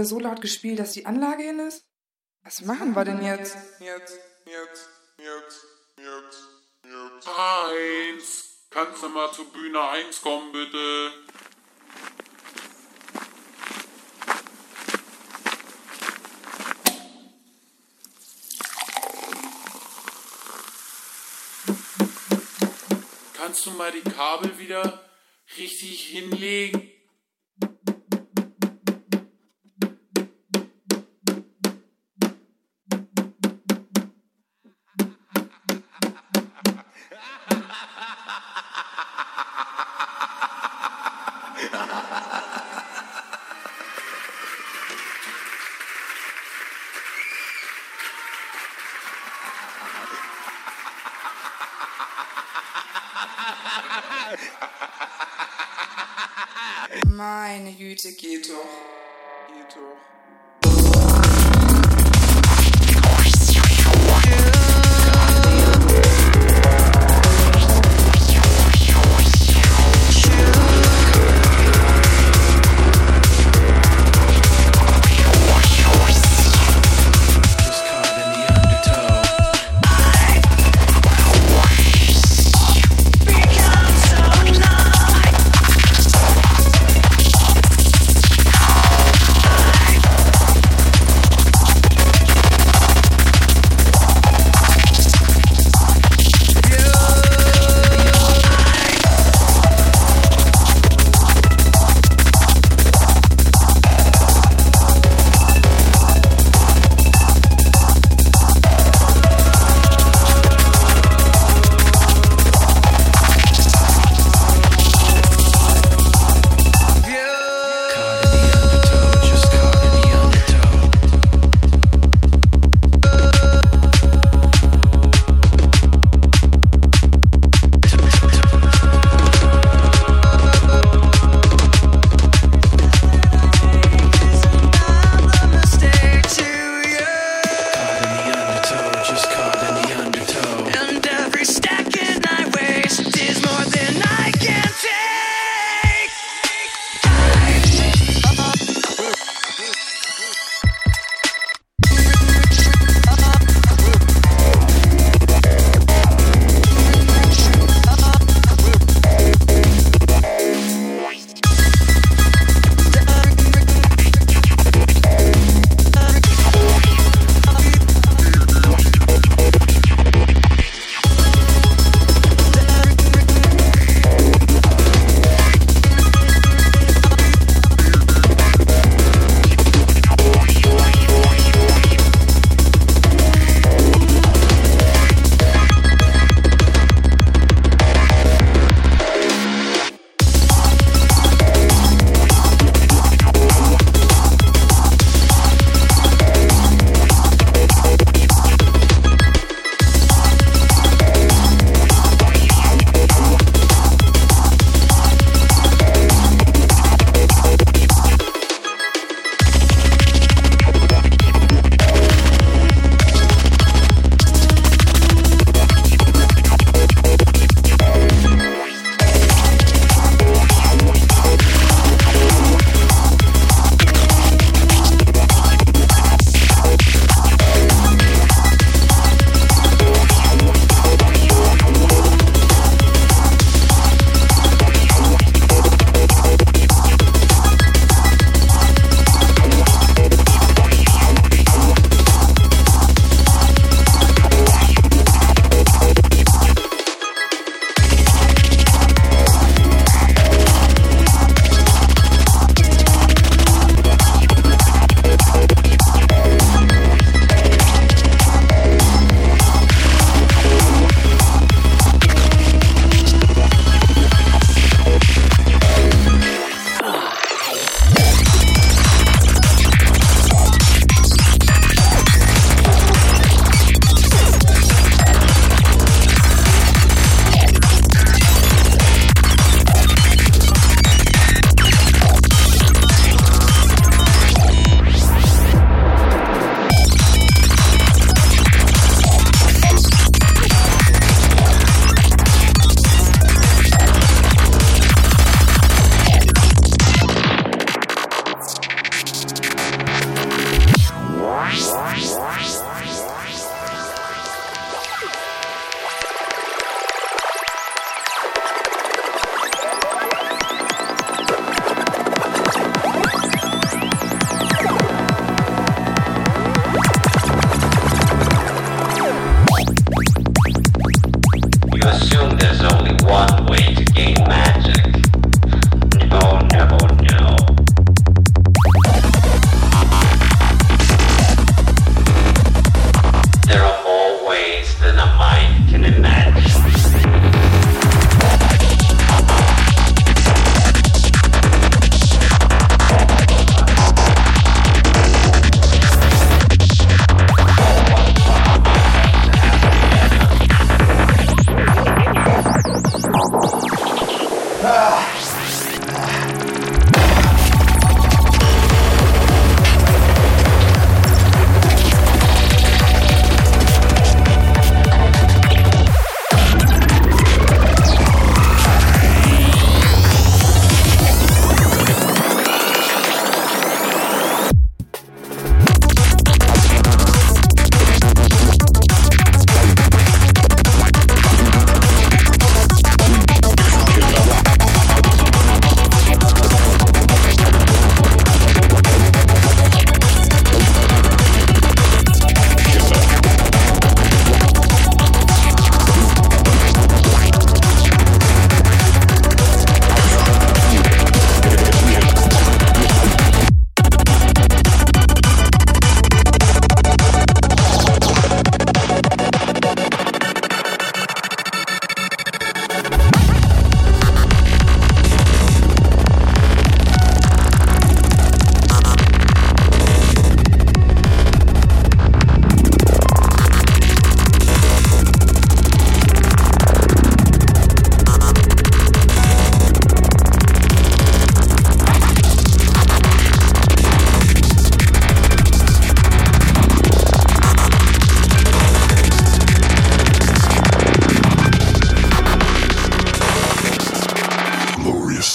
[0.00, 1.84] wieder so laut gespielt, dass die Anlage hin ist?
[2.42, 3.54] Was machen wir denn jetzt?
[3.80, 5.66] Jetzt, jetzt, jetzt,
[5.98, 6.48] jetzt,
[6.84, 7.28] jetzt.
[7.28, 8.46] Eins.
[8.70, 11.12] Kannst du mal zur Bühne 1 kommen, bitte?
[23.34, 25.04] Kannst du mal die Kabel wieder
[25.58, 26.89] richtig hinlegen?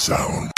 [0.06, 0.55] Sound.